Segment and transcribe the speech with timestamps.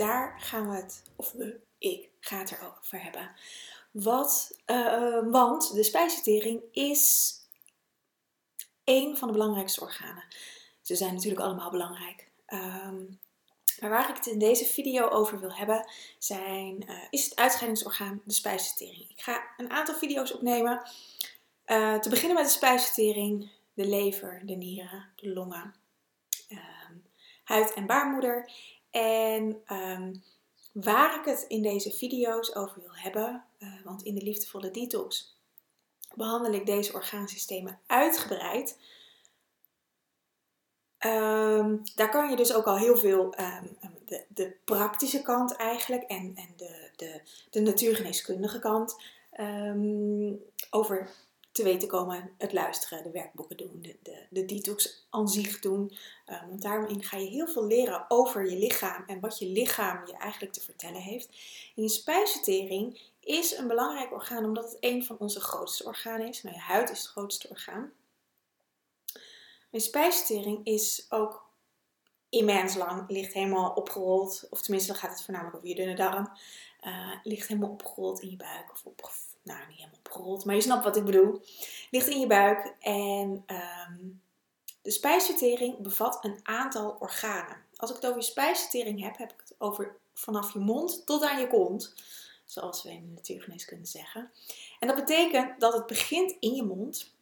[0.00, 3.30] Daar gaan we het, of we, ik, ga het erover hebben.
[3.90, 7.34] Wat, uh, want de spijsvertering is
[8.84, 10.24] een van de belangrijkste organen.
[10.82, 12.28] Ze zijn natuurlijk allemaal belangrijk.
[12.46, 13.20] Um,
[13.80, 18.22] maar waar ik het in deze video over wil hebben, zijn, uh, is het uitscheidingsorgaan,
[18.24, 19.10] de spijsvertering.
[19.10, 20.82] Ik ga een aantal video's opnemen.
[22.00, 25.74] Te beginnen met de spijsvertering, de lever, de nieren, de longen,
[27.44, 28.50] huid- en baarmoeder.
[28.90, 30.14] En ehm,
[30.72, 35.38] waar ik het in deze video's over wil hebben, uh, want in de liefdevolle detox
[36.14, 38.78] behandel ik deze orgaansystemen uitgebreid.
[41.06, 46.02] Um, daar kan je dus ook al heel veel um, de, de, praktische kant eigenlijk
[46.02, 48.96] en, en de, de, de natuurgeneeskundige kant
[50.70, 51.10] over
[51.52, 55.96] te weten komen, het luisteren, de werkboeken doen, de, de, de detox aan zich doen.
[56.26, 60.16] Um, daarin ga je heel veel leren over je lichaam en wat je lichaam je
[60.16, 61.28] eigenlijk te vertellen heeft.
[61.76, 66.42] En je spijsvertering is een belangrijk orgaan omdat het een van onze grootste organen is.
[66.42, 67.92] Nou, je huid is het grootste orgaan.
[69.70, 71.48] Je spijsvertering is ook
[72.28, 76.32] immens lang, ligt helemaal opgerold, of tenminste dan gaat het voornamelijk over je dunne darm,
[76.82, 79.10] uh, ligt helemaal opgerold in je buik of op,
[79.42, 81.42] nou niet helemaal opgerold, maar je snapt wat ik bedoel.
[81.90, 84.20] Ligt in je buik en um,
[84.82, 87.56] de spijsvertering bevat een aantal organen.
[87.76, 91.22] Als ik het over je spijsvertering heb, heb ik het over vanaf je mond tot
[91.22, 91.94] aan je kont.
[92.44, 94.30] Zoals we in de natuurgeneeskunde zeggen.
[94.78, 97.14] En dat betekent dat het begint in je mond,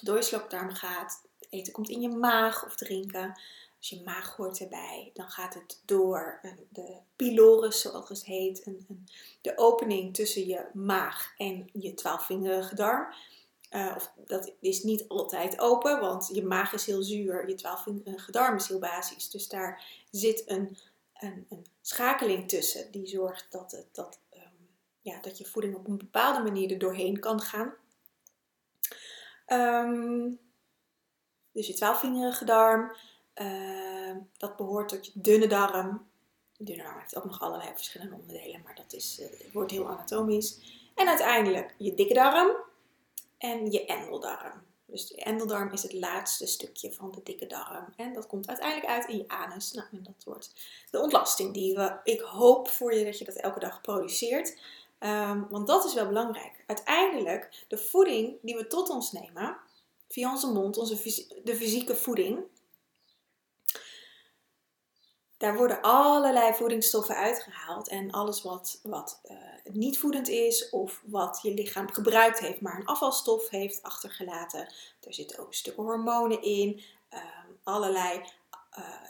[0.00, 3.40] door je slokdarm gaat, eten komt in je maag of drinken.
[3.84, 8.70] Als je maag hoort erbij, dan gaat het door de pylorus, zoals het heet,
[9.40, 13.14] de opening tussen je maag en je twaalfvingerige darm.
[13.70, 18.30] Uh, of, dat is niet altijd open, want je maag is heel zuur, je twaalfvingerige
[18.30, 19.30] darm is heel basis.
[19.30, 20.76] Dus daar zit een,
[21.14, 24.68] een, een schakeling tussen die zorgt dat, het, dat, um,
[25.00, 27.74] ja, dat je voeding op een bepaalde manier er doorheen kan gaan.
[29.46, 30.38] Um,
[31.52, 32.96] dus je twaalfvingerige darm,
[33.34, 36.06] uh, dat behoort tot je dunne darm.
[36.56, 39.88] De dunne darm heeft ook nog allerlei verschillende onderdelen, maar dat is, uh, wordt heel
[39.88, 40.58] anatomisch.
[40.94, 42.56] En uiteindelijk je dikke darm
[43.38, 44.62] en je endeldarm.
[44.86, 47.84] Dus de endeldarm is het laatste stukje van de dikke darm.
[47.96, 49.72] En dat komt uiteindelijk uit in je anus.
[49.72, 50.52] Nou, en dat wordt
[50.90, 54.58] de ontlasting die we, ik hoop voor je dat je dat elke dag produceert.
[55.00, 56.64] Um, want dat is wel belangrijk.
[56.66, 59.56] Uiteindelijk, de voeding die we tot ons nemen,
[60.08, 60.94] via onze mond, onze
[61.44, 62.38] de fysieke voeding,
[65.44, 67.88] daar worden allerlei voedingsstoffen uitgehaald.
[67.88, 69.36] En alles wat, wat uh,
[69.72, 74.72] niet voedend is of wat je lichaam gebruikt heeft, maar een afvalstof heeft achtergelaten.
[75.00, 76.82] Er zitten ook stukken hormonen in,
[77.12, 77.20] uh,
[77.62, 78.18] allerlei
[78.78, 79.02] uh,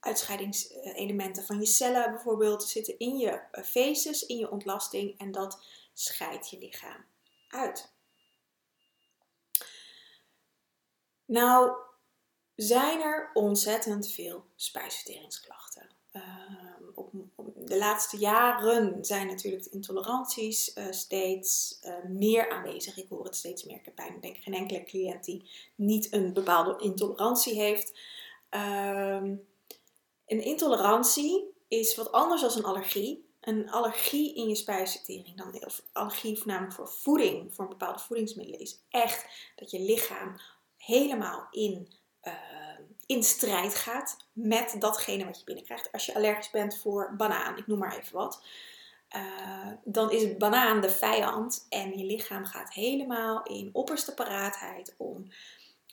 [0.00, 6.50] uitscheidingselementen van je cellen bijvoorbeeld zitten in je feces, in je ontlasting en dat scheidt
[6.50, 7.04] je lichaam
[7.48, 7.92] uit.
[11.24, 11.76] Nou,
[12.56, 15.88] zijn er ontzettend veel spijsverteringsklachten.
[16.12, 16.22] Uh,
[16.94, 22.96] op, op, de laatste jaren zijn natuurlijk de intoleranties uh, steeds uh, meer aanwezig.
[22.96, 23.76] Ik hoor het steeds meer.
[23.76, 27.98] Ik heb bijna denk geen enkele cliënt die niet een bepaalde intolerantie heeft.
[28.48, 29.34] Ehm,
[30.26, 33.28] een intolerantie is wat anders dan een allergie.
[33.40, 38.78] Een allergie in je spijsvertering, dan, of allergie voornamelijk voor voeding, voor bepaalde voedingsmiddelen, is
[38.88, 40.36] echt dat je lichaam
[40.76, 41.88] helemaal in
[42.24, 42.32] uh,
[43.06, 45.92] in strijd gaat met datgene wat je binnenkrijgt.
[45.92, 48.42] Als je allergisch bent voor banaan, ik noem maar even wat,
[49.16, 55.28] uh, dan is banaan de vijand en je lichaam gaat helemaal in opperste paraatheid om,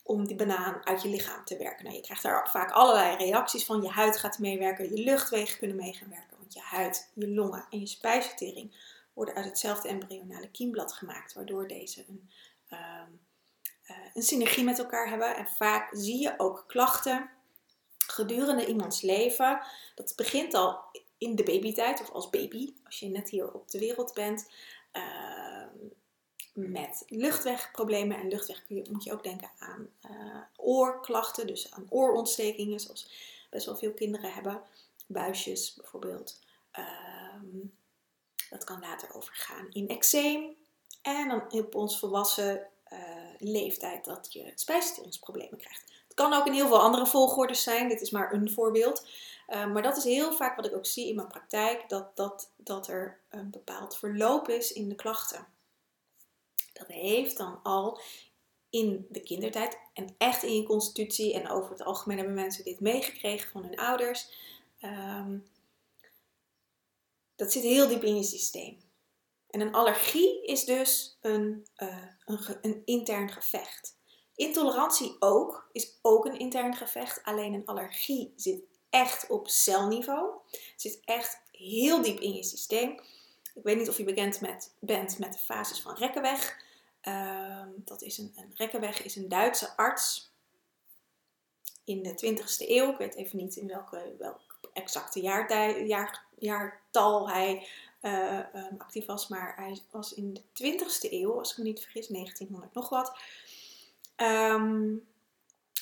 [0.04, 1.83] om die banaan uit je lichaam te werken.
[1.83, 3.81] Nou, je krijgt daar vaak allerlei reacties van.
[3.81, 6.38] Je huid gaat meewerken, je luchtwegen kunnen mee gaan werken.
[6.38, 8.75] Want je huid, je longen en je spijsvertering
[9.13, 12.30] worden uit hetzelfde embryonale kiemblad gemaakt, waardoor deze een,
[12.68, 13.01] ehm, eh,
[14.14, 15.36] een synergie met elkaar hebben.
[15.36, 17.30] En vaak zie je ook klachten
[17.98, 19.62] gedurende iemands leven.
[19.96, 20.80] Dat begint al
[21.18, 24.50] in de babytijd of als baby, als je net hier op de wereld bent.
[24.92, 25.68] Ehm,
[26.54, 28.18] met luchtwegproblemen.
[28.18, 33.12] En luchtweg kun je, moet je ook denken aan uh, oorklachten, dus aan oorontstekingen, zoals
[33.50, 34.62] best wel veel kinderen hebben.
[35.08, 36.40] Buisjes bijvoorbeeld.
[36.72, 37.60] Ehm,
[38.50, 40.56] dat kan later overgaan in eczeem.
[41.02, 42.68] En dan op ons volwassen
[43.44, 45.92] leeftijd dat je spijsverteringsproblemen krijgt.
[46.04, 47.90] Het kan ook in heel veel andere volgordes zijn.
[47.90, 49.08] Dit is maar een voorbeeld.
[49.50, 51.90] Uh, maar dat is heel vaak wat ik ook zie in mijn praktijk.
[51.90, 55.48] Dat, dat, dat er een bepaald verloop is in de klachten.
[56.74, 58.02] Dat heeft dan al
[58.70, 61.34] in de kindertijd en echt in je constitutie.
[61.34, 64.28] En over het algemeen hebben mensen dit meegekregen van hun ouders.
[64.82, 65.50] Um,
[67.36, 68.78] dat zit heel diep in je systeem.
[69.51, 73.98] En een allergie is dus een, uh, een, een, intern gevecht.
[74.36, 77.24] Intolerantie ook, is ook een intern gevecht.
[77.24, 80.31] Alleen een allergie zit echt op celniveau.
[80.51, 82.92] Het zit echt heel diep in je systeem.
[83.53, 86.63] Ik weet niet of je bekend met, bent met de fases van Rekkenweg.
[87.04, 90.31] Uh, dat is een, een Rekkenweg is een Duitse arts
[91.83, 92.92] in de 20e eeuw.
[92.92, 95.21] Ik weet even niet in welke, welk exacte
[96.38, 97.68] jaartal hij
[98.01, 101.81] uh, um, actief was, maar hij was in de 20ste eeuw, als ik me niet
[101.81, 103.18] vergis, 1900 nog wat.
[104.15, 105.07] Um,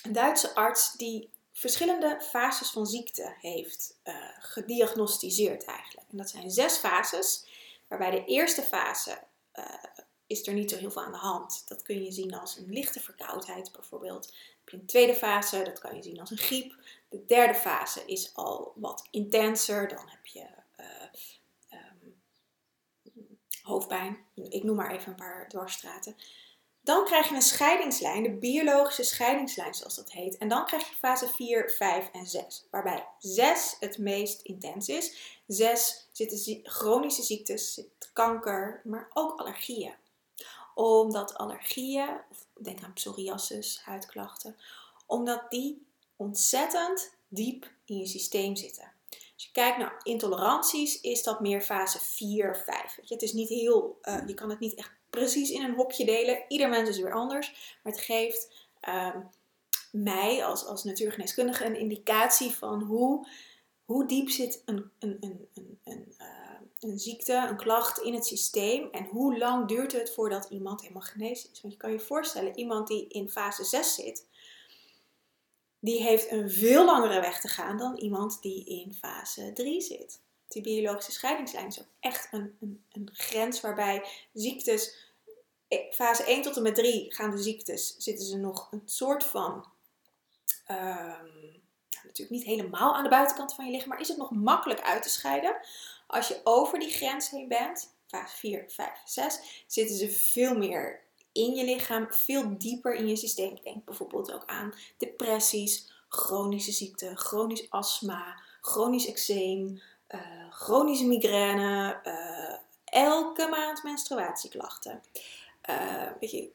[0.03, 6.07] een Duitse arts die verschillende fases van ziekte heeft uh, gediagnosticeerd eigenlijk.
[6.11, 7.45] En dat zijn zes fases,
[7.87, 9.19] waarbij de eerste fase
[9.55, 9.65] uh,
[10.27, 11.63] is er niet zo heel veel aan de hand.
[11.67, 14.25] Dat kun je zien als een lichte verkoudheid bijvoorbeeld.
[14.25, 16.75] Heb je een tweede fase, dat kan je zien als een griep.
[17.09, 19.87] De derde fase is al wat intenser.
[19.87, 20.45] Dan heb je
[23.69, 24.17] hoofdpijn.
[24.33, 26.15] Ik noem maar even een paar dwarsstraten.
[26.81, 30.37] Dan krijg je een scheidingslijn, de biologische scheidingslijn zoals dat heet.
[30.37, 32.67] En dan krijg je fase 4, 5 en 6.
[32.71, 35.37] Waarbij 6 het meest intens is.
[35.47, 39.93] 6 zitten chronische ziektes, zit kanker, maar ook allergieën.
[40.75, 44.55] Omdat allergieën, of denk aan psoriasis, huidklachten,
[45.05, 48.91] omdat die ontzettend diep in je systeem zitten.
[49.39, 52.99] Als je kijkt naar intoleranties, is dat meer fase 4, 5.
[53.05, 56.43] Het is niet heel, uh, je kan het niet echt precies in een hokje delen.
[56.47, 57.77] Ieder mens is weer anders.
[57.83, 59.15] Maar het geeft uh,
[59.91, 63.27] mij als, als natuurgeneeskundige een indicatie van hoe,
[63.85, 68.25] hoe diep zit een, een, een, een, een, uh, een ziekte, een klacht in het
[68.25, 68.89] systeem.
[68.91, 71.61] En hoe lang duurt het voordat iemand helemaal genezen is.
[71.61, 74.25] Want je kan je voorstellen, iemand die in fase 6 zit,
[75.79, 80.21] die heeft een veel langere weg te gaan dan iemand die in fase 3 zit.
[80.47, 84.95] Die biologische scheidingslijn is ook echt een, een, een grens waarbij ziektes,
[85.67, 89.23] eh, fase 1 tot en met 3 gaan de ziektes, zitten ze nog een soort
[89.23, 89.65] van,
[90.71, 91.61] um,
[92.03, 95.03] natuurlijk niet helemaal aan de buitenkant van je lichaam, maar is het nog makkelijk uit
[95.03, 95.59] te scheiden.
[96.07, 101.07] Als je over die grens heen bent, fase 4, 5, 6, zitten ze veel meer
[101.31, 103.59] in je lichaam, veel dieper in je systeem.
[103.63, 112.55] Denk bijvoorbeeld ook aan depressies, chronische ziekte, chronisch astma, chronisch eczeem, uh, chronische migraine, uh,
[112.85, 115.01] elke maand menstruatieklachten.
[115.69, 116.51] Uh, weet je,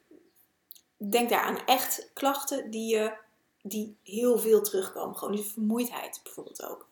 [0.97, 3.17] denk daar aan echt klachten die, je,
[3.63, 5.17] die heel veel terugkomen.
[5.17, 6.89] Chronische vermoeidheid bijvoorbeeld ook.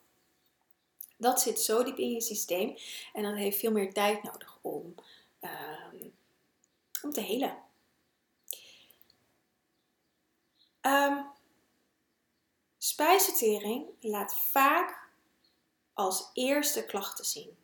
[1.17, 2.77] Dat zit zo diep in je systeem
[3.13, 4.95] en dat heeft veel meer tijd nodig om,
[5.41, 5.97] ehm,
[7.03, 7.57] om te helen.
[10.87, 11.27] Um,
[12.79, 15.09] spijsvertering laat vaak
[15.95, 17.57] als eerste klachten zien.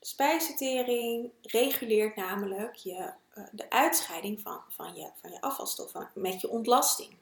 [0.00, 6.48] Spijsvertering reguleert namelijk je, uh, de uitscheiding van, van, je, van je afvalstoffen met je
[6.48, 7.16] ontlasting.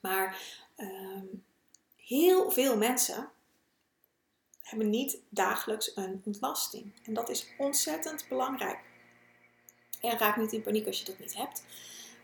[0.00, 0.40] Maar
[0.76, 1.44] um,
[1.96, 3.30] heel veel mensen
[4.62, 6.92] hebben niet dagelijks een ontlasting.
[7.04, 8.78] En dat is ontzettend belangrijk.
[10.00, 11.64] En raak niet in paniek als je dat niet hebt.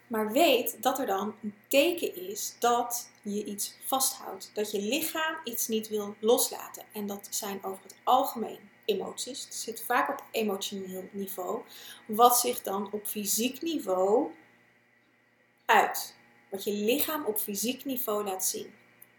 [0.06, 4.50] Maar weet dat er dan een teken is dat je iets vasthoudt.
[4.54, 6.84] Dat je lichaam iets niet wil loslaten.
[6.92, 9.44] En dat zijn over het algemeen emoties.
[9.44, 11.62] Het zit vaak op emotioneel niveau.
[12.06, 14.30] Wat zich dan op fysiek niveau
[15.66, 16.16] uit.
[16.50, 18.74] Wat je lichaam op fysiek niveau laat zien.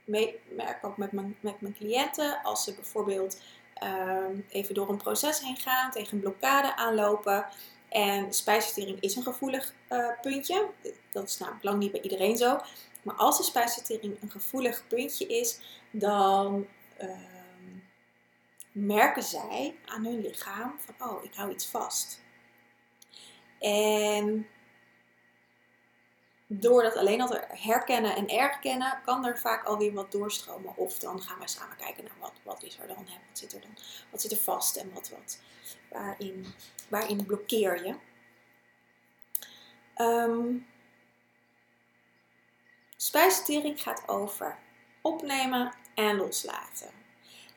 [0.05, 3.41] Ik merk ook met mijn, met mijn cliënten als ze bijvoorbeeld
[3.83, 7.45] um, even door een proces heen gaan, tegen een blokkade aanlopen
[7.89, 10.69] en spijsvertering is een gevoelig uh, puntje.
[11.11, 12.59] Dat is namelijk lang niet bij iedereen zo.
[13.01, 15.59] Maar als de spijsvertering een gevoelig puntje is,
[15.91, 16.67] dan,
[17.01, 17.09] uh,
[18.71, 22.21] merken zij aan hun lichaam van, oh, ik hou iets vast.
[23.59, 24.47] En
[26.47, 30.77] door dat alleen al te herkennen en erkennen, kan er vaak alweer wat doorstromen.
[30.77, 33.17] Of dan gaan we samen kijken naar wat, wat is er dan, hè?
[33.27, 33.77] wat zit er dan,
[34.11, 35.39] wat zit er vast en wat, wat,
[35.89, 36.45] waarin,
[36.89, 37.95] waarin blokkeer je.
[40.03, 40.67] Um,
[43.75, 44.57] gaat over
[45.01, 46.89] opnemen en loslaten.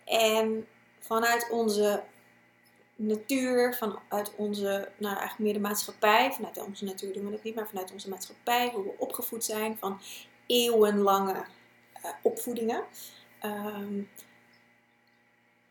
[0.04, 0.68] En
[0.98, 2.02] vanuit onze
[3.02, 7.54] natuur, vanuit onze, nou eigenlijk meer de maatschappij, vanuit onze natuur doen we dat niet,
[7.54, 10.00] maar vanuit onze maatschappij, hoe we opgevoed zijn van
[10.46, 11.44] eeuwenlange
[12.04, 12.84] uh, opvoedingen,
[13.44, 14.10] um,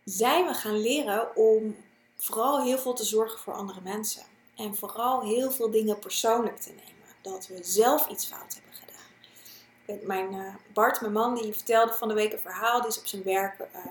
[0.04, 1.76] zijn we gaan leren om
[2.18, 4.24] vooral heel veel te zorgen voor andere mensen.
[4.56, 7.16] En vooral heel veel dingen persoonlijk te nemen.
[7.22, 10.08] Dat we zelf iets fout hebben gedaan.
[10.08, 12.82] Mijn, uh, Bart, mijn man, die vertelde van de week een verhaal.
[12.82, 13.86] Die is op zijn werk uh,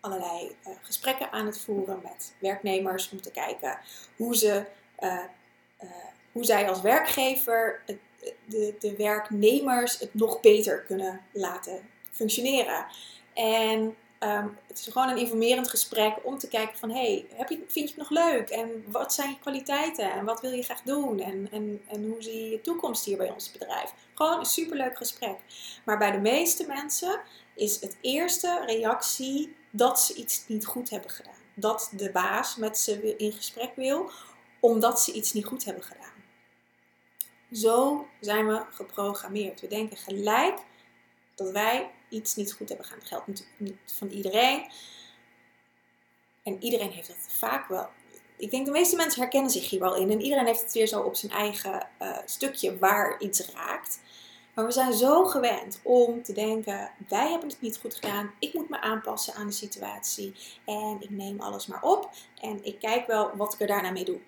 [0.00, 3.10] allerlei uh, gesprekken aan het voeren met werknemers.
[3.10, 3.78] Om te kijken
[4.16, 4.64] hoe, ze,
[6.32, 7.82] hoe zij als werkgever
[8.44, 11.80] de, de werknemers het nog beter kunnen laten
[12.10, 12.86] functioneren.
[13.34, 17.82] En Ehm, het is gewoon een informerend gesprek om te kijken van, hey, vind je
[17.82, 18.50] het nog leuk?
[18.50, 20.12] En wat zijn je kwaliteiten?
[20.12, 21.20] En wat wil je graag doen?
[21.20, 23.92] En, en, en hoe zie je je toekomst hier bij ons bedrijf?
[24.14, 25.36] Gewoon een superleuk gesprek.
[25.84, 27.20] Maar bij de meeste mensen
[27.54, 31.34] is het eerste reactie dat ze iets niet goed hebben gedaan.
[31.54, 34.10] Dat de baas met ze in gesprek wil,
[34.60, 36.08] omdat ze iets niet goed hebben gedaan.
[37.52, 39.60] Zo zijn we geprogrammeerd.
[39.60, 40.58] We denken gelijk
[41.34, 43.00] dat wij iets niet goed hebben gedaan.
[43.00, 44.70] Dat geldt natuurlijk niet van iedereen.
[46.42, 47.88] En iedereen heeft dat vaak wel.
[48.36, 50.10] Ik denk de meeste mensen herkennen zich hier wel in.
[50.10, 54.00] En iedereen heeft het weer zo op zijn eigen uh, stukje waar iets raakt.
[54.60, 58.30] Maar we zijn zo gewend om te denken: wij hebben het niet goed gedaan.
[58.38, 60.34] Ik moet me aanpassen aan de situatie.
[60.64, 62.10] En ik neem alles maar op.
[62.40, 64.18] En ik kijk wel wat ik er daarna mee doe.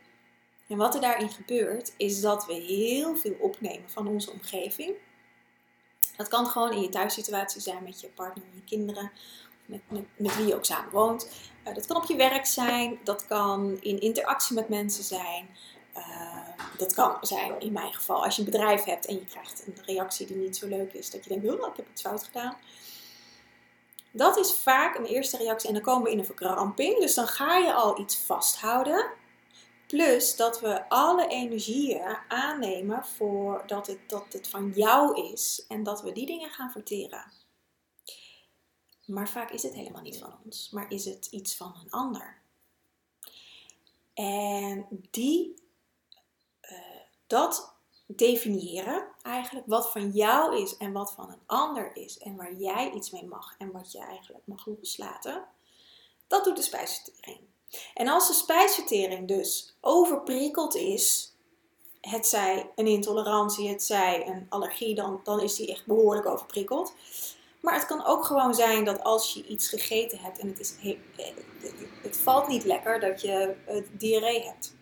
[0.68, 4.94] En wat er daarin gebeurt, is dat we heel veel opnemen van onze omgeving.
[6.16, 9.10] Dat kan gewoon in je thuissituatie zijn met je partner je kinderen,
[9.66, 11.28] met, met, met wie je ook samen woont.
[11.66, 15.48] Uh, dat kan op je werk zijn, dat kan in interactie met mensen zijn.
[15.96, 19.66] Uh, dat kan zijn in mijn geval als je een bedrijf hebt en je krijgt
[19.66, 22.24] een reactie die niet zo leuk is, dat je denkt, oh, ik heb iets fout
[22.24, 22.56] gedaan.
[24.10, 26.98] Dat is vaak een eerste reactie en dan komen we in een verkramping.
[26.98, 29.20] Dus dan ga je al iets vasthouden
[29.92, 35.82] Plus dat we alle energieën aannemen voor dat het, dat het van jou is en
[35.82, 37.32] dat we die dingen gaan verteren.
[39.06, 42.42] Maar vaak is het helemaal niet van ons, maar is het iets van een ander.
[44.14, 45.61] En die,
[47.32, 47.74] dat
[48.06, 52.90] definiëren eigenlijk, wat van jou is en wat van een ander is en waar jij
[52.90, 55.44] iets mee mag en wat je eigenlijk mag loslaten,
[56.26, 57.38] dat doet de spijsvertering.
[57.94, 61.34] En als de spijsvertering dus overprikkeld is,
[62.00, 66.94] het zij een intolerantie, het zij een allergie, dan, dan is die echt behoorlijk overprikkeld.
[67.60, 70.74] Maar het kan ook gewoon zijn dat als je iets gegeten hebt en het, is,
[72.02, 73.54] het valt niet lekker, dat je
[73.92, 74.74] diarree hebt.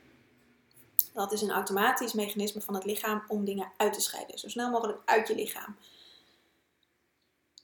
[1.20, 4.38] Dat is een automatisch mechanisme van het lichaam om dingen uit te scheiden.
[4.38, 5.76] Zo snel mogelijk uit je lichaam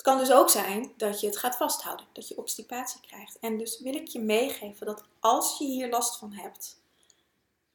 [0.07, 3.39] kan dus ook zijn dat je het gaat vasthouden, dat je obstipatie krijgt.
[3.41, 6.81] En dus wil ik je meegeven dat als je hier last van hebt,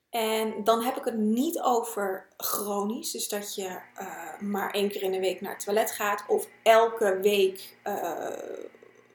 [0.10, 5.02] en dan heb ik het niet over chronisch, dus dat je uh, maar één keer
[5.02, 8.28] in de week naar het toilet gaat, of elke week, uh,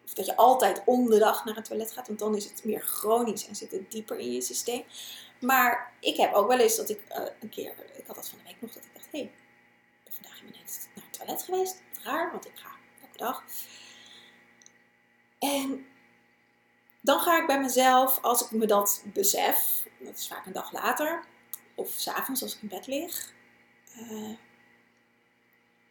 [0.04, 2.64] of dat je altijd om de dag naar het toilet gaat, want dan is het
[2.64, 4.84] meer chronisch en zit het dieper in je systeem.
[5.46, 8.38] Maar ik heb ook wel eens dat ik uh, een keer, ik had dat van
[8.38, 11.42] de week nog, dat ik dacht, hé, hey, ik ben vandaag net naar het toilet
[11.42, 11.82] geweest.
[12.02, 12.68] Raar, want ik ga
[13.16, 13.44] dag.
[15.38, 15.86] En
[17.00, 20.72] dan ga ik bij mezelf, als ik me dat besef, dat is vaak een dag
[20.72, 21.24] later,
[21.74, 23.32] of s'avonds als ik in bed lig,
[23.96, 24.36] uh,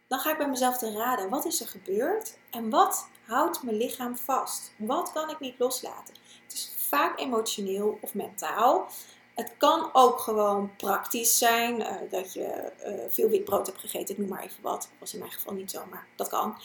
[0.07, 3.77] dan ga ik bij mezelf te raden, wat is er gebeurd en wat houdt mijn
[3.77, 4.73] lichaam vast?
[4.77, 6.15] Wat kan ik niet loslaten?
[6.43, 8.89] Het is vaak emotioneel of mentaal.
[9.35, 14.17] Het kan ook gewoon praktisch zijn, uh, dat je uh, veel witbrood hebt gegeten, ik
[14.17, 14.81] noem maar even wat.
[14.81, 16.57] Dat was in mijn geval niet zo, maar dat kan.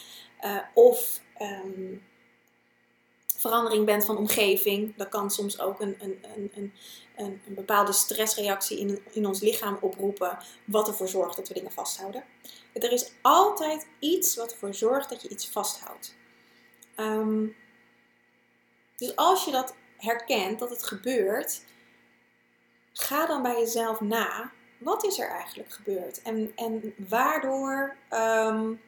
[0.44, 2.02] Uh, of um,
[3.36, 4.96] verandering bent van omgeving.
[4.96, 6.72] Dat kan soms ook een, een, een, een,
[7.16, 12.24] een bepaalde stressreactie in, in ons lichaam oproepen, wat ervoor zorgt dat we dingen vasthouden.
[12.72, 16.16] Er is altijd iets wat ervoor zorgt dat je iets vasthoudt.
[16.96, 17.56] Um,
[18.96, 21.64] dus als je dat herkent, dat het gebeurt,
[22.92, 24.52] ga dan bij jezelf na.
[24.78, 26.22] Wat is er eigenlijk gebeurd?
[26.22, 28.80] En, en waardoor um,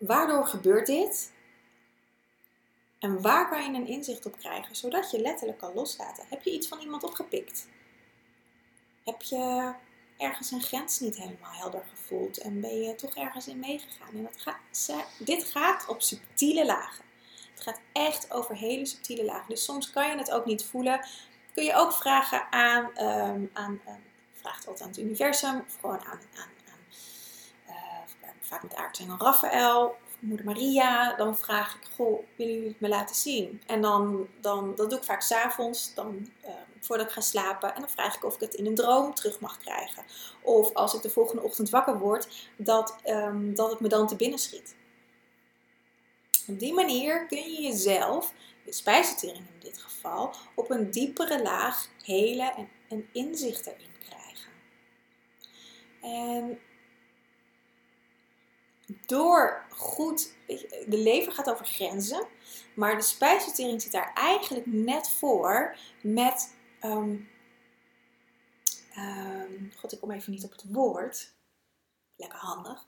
[0.00, 1.32] Waardoor gebeurt dit?
[2.98, 6.24] En waar kan je een inzicht op krijgen, zodat je letterlijk kan loslaten?
[6.28, 7.68] Heb je iets van iemand opgepikt?
[9.04, 9.74] Heb je
[10.16, 14.14] ergens een grens niet helemaal helder gevoeld en ben je toch ergens in meegegaan?
[14.14, 14.58] En dat gaat,
[15.18, 17.04] dit gaat op subtiele lagen.
[17.64, 19.48] Het gaat echt over hele subtiele lagen.
[19.48, 21.06] Dus soms kan je het ook niet voelen.
[21.54, 25.76] Kun je ook vragen aan, um, aan um, vraag het altijd aan het universum of
[25.80, 26.80] gewoon aan, aan, aan
[27.68, 27.76] uh,
[28.40, 33.16] vaak met aartsengel Raphaël moeder Maria, dan vraag ik, goh, willen jullie het me laten
[33.16, 33.62] zien?
[33.66, 36.50] En dan, dan dat doe ik vaak s'avonds, dan uh,
[36.80, 37.74] voordat ik ga slapen.
[37.74, 40.02] En dan vraag ik of ik het in een droom terug mag krijgen.
[40.40, 42.96] Of als ik de volgende ochtend wakker word, dat,
[43.54, 44.74] dat het me dan te binnen schiet.
[46.50, 51.88] Op die manier kun je jezelf, je spijsvertering in dit geval, op een diepere laag
[52.04, 54.52] helen en een inzicht erin krijgen.
[56.00, 56.58] En
[59.06, 60.34] door goed,
[60.86, 62.26] de lever gaat over grenzen,
[62.74, 66.54] maar de spijsvertering zit daar eigenlijk net voor met,
[66.84, 67.28] um,
[68.98, 71.34] um, god ik kom even niet op het woord,
[72.16, 72.86] lekker handig,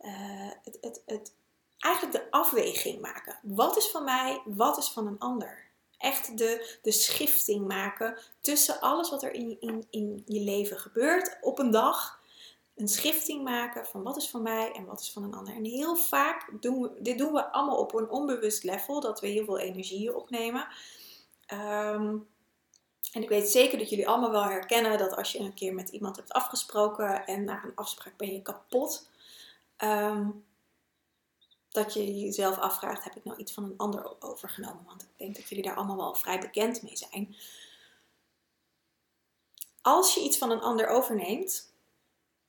[0.00, 1.34] uh, het, het, het,
[1.82, 3.38] eigenlijk de afweging maken.
[3.42, 5.70] Wat is van mij, wat is van een ander?
[5.98, 11.38] Echt de, de schifting maken tussen alles wat er in, in, in je leven gebeurt
[11.40, 12.20] op een dag
[12.76, 15.54] een schifting maken van wat is van mij en wat is van een ander.
[15.54, 19.26] En heel vaak doen we, dit doen we allemaal op een onbewust level, dat we
[19.26, 20.66] heel veel energie opnemen.
[21.46, 22.16] Ehm,
[23.12, 25.88] en ik weet zeker dat jullie allemaal wel herkennen dat als je een keer met
[25.88, 29.08] iemand hebt afgesproken en na een afspraak ben je kapot,
[29.76, 30.28] ehm,
[31.72, 34.84] dat je jezelf afvraagt: heb ik nou iets van een ander overgenomen?
[34.84, 37.36] Want ik denk dat jullie daar allemaal wel vrij bekend mee zijn.
[39.80, 41.72] Als je iets van een ander overneemt,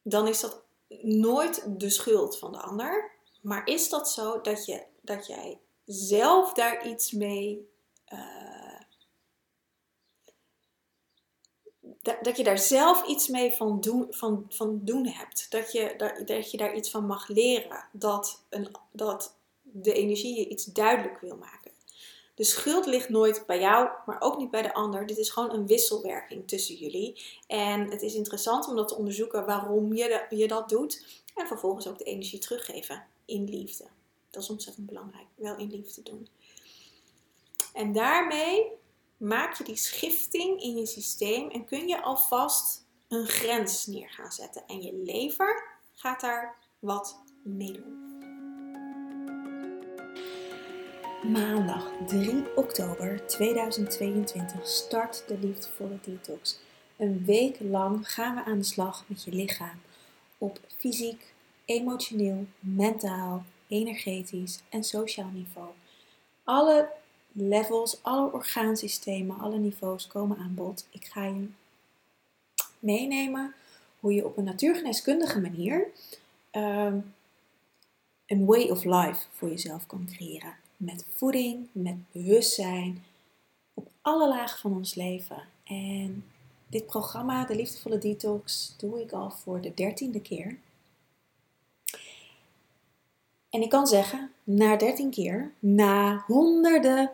[0.02, 0.62] dan is dat
[1.02, 3.12] nooit de schuld van de ander.
[3.42, 7.72] Maar is dat zo dat, je, dat jij zelf daar iets mee.
[8.14, 8.63] Uh,
[12.04, 15.52] dat, je daar zelf iets mee van doen, van, van doen hebt.
[15.52, 17.86] Dat je, dat, dat je daar iets van mag leren.
[17.92, 21.72] Dat, een, dat de energie je iets duidelijk wil maken.
[22.36, 25.06] De schuld ligt nooit bij jou, maar ook niet bij de ander.
[25.06, 27.24] Dit is gewoon een wisselwerking tussen jullie.
[27.48, 31.22] En het is interessant om dat te onderzoeken waarom je, je dat doet.
[31.36, 33.86] En vervolgens ook de energie teruggeven in liefde.
[34.30, 35.26] Dat is ontzettend belangrijk.
[35.36, 36.28] Wel in liefde doen.
[37.74, 38.72] En daarmee
[39.18, 44.32] maak je die schifting in je systeem en kun je alvast een grens neer gaan
[44.32, 44.64] zetten.
[44.68, 48.04] En je lever gaat daar wat mee doen.
[51.32, 56.60] Maandag 3 oktober 2022 start de Liefdevolle Detox.
[56.98, 59.82] Een week lang gaan we aan de slag met je lichaam
[60.38, 61.34] op fysiek,
[61.66, 65.70] emotioneel, mentaal, energetisch en sociaal niveau.
[66.44, 66.90] Alle
[67.34, 70.88] levels, alle orgaansystemen, alle niveaus komen aan bod.
[70.90, 71.48] Ik ga je
[72.80, 73.54] meenemen
[74.00, 75.88] hoe je op een natuurgeneeskundige manier
[76.52, 77.14] um,
[78.26, 83.04] een way of life voor jezelf kan creëren met voeding, met bewustzijn,
[83.74, 85.44] op alle lagen van ons leven.
[85.64, 86.26] En
[86.68, 90.58] dit programma, de Liefdevolle Detox, doe ik al voor de dertiende keer.
[93.50, 97.12] En ik kan zeggen, na dertien keer, na honderden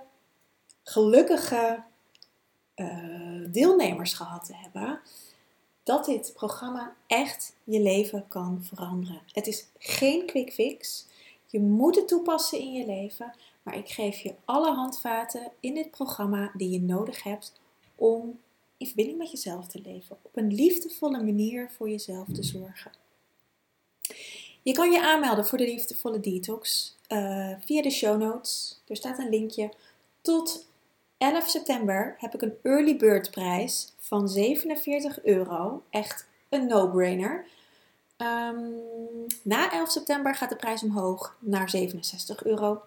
[0.90, 1.84] gelukkige
[2.76, 5.00] uh, deelnemers gehad te hebben,
[5.84, 9.22] dat dit programma echt je leven kan veranderen.
[9.32, 11.06] Het is geen quick fix.
[11.46, 15.92] Je moet het toepassen in je leven, maar ik geef je alle handvaten in dit
[15.92, 17.54] programma die je nodig hebt
[17.96, 18.40] om
[18.78, 20.18] in verbinding met jezelf te leven.
[20.22, 22.92] Op een liefdevolle manier voor jezelf te zorgen.
[24.62, 28.82] Je kan je aanmelden voor de liefdevolle detox uh, via de show notes.
[28.88, 29.74] Er staat een linkje.
[30.22, 30.68] Tot
[31.20, 35.84] 11 september heb ik een early bird prijs van 47 euro.
[35.90, 37.46] Echt een no-brainer.
[38.18, 38.76] Um,
[39.44, 42.82] na 11 september gaat de prijs omhoog naar 67 euro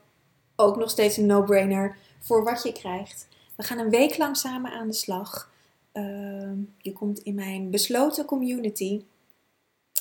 [0.57, 3.29] ook nog steeds een no-brainer voor wat je krijgt.
[3.57, 5.51] We gaan een week lang samen aan de slag.
[5.93, 9.05] Ehm, je komt in mijn besloten community.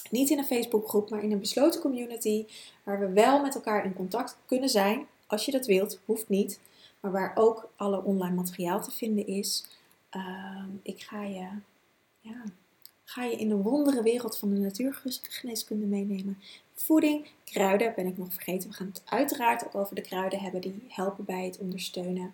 [0.10, 2.46] Niet in een Facebookgroep, maar in een besloten community.
[2.84, 5.08] Waar we wel met elkaar in contact kunnen zijn.
[5.28, 6.60] Als je dat wilt, hoeft niet.
[7.02, 9.66] Maar waar ook alle online materiaal te vinden is.
[10.10, 11.48] Ehm, ik ga je
[12.20, 12.44] ja,
[13.04, 16.42] ga je in de wondere wereld van de natuurgeneeskunde meenemen.
[16.74, 18.70] Voeding, kruiden ben ik nog vergeten.
[18.70, 22.34] We gaan het uiteraard ook over de kruiden hebben die helpen bij het ondersteunen.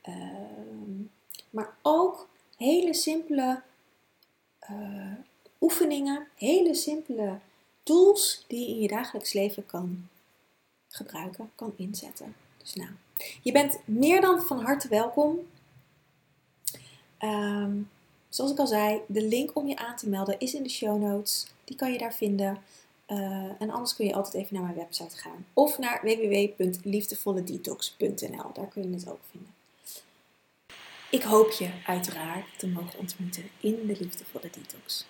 [0.00, 1.02] Ehm,
[1.50, 3.62] maar ook hele simpele
[4.70, 5.12] uh,
[5.60, 7.38] oefeningen, hele simpele
[7.82, 10.08] tools die je in je dagelijks leven kan
[10.88, 12.34] gebruiken, kan inzetten.
[12.56, 12.90] Dus nou,
[13.42, 15.38] Je bent meer dan van harte welkom.
[17.18, 17.72] Ehm,
[18.28, 21.02] zoals ik al zei, de link om je aan te melden is in de show
[21.02, 21.46] notes.
[21.64, 22.58] Die kan je daar vinden.
[23.08, 25.46] Uh, en anders kun je altijd even naar mijn website gaan.
[25.52, 28.52] Of naar www.liefdevolledetox.nl.
[28.52, 29.54] Daar kun je het ook vinden.
[31.10, 35.06] Ik hoop je uiteraard te mogen ontmoeten in de Liefdevolle Detox.